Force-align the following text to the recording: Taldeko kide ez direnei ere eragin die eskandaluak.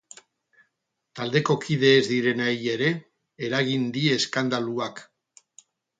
Taldeko 1.19 1.57
kide 1.65 1.91
ez 1.97 2.07
direnei 2.13 2.55
ere 2.77 2.89
eragin 3.49 3.87
die 3.99 4.19
eskandaluak. 4.19 5.05